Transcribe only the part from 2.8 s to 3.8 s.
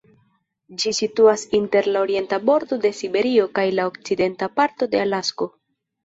de Siberio kaj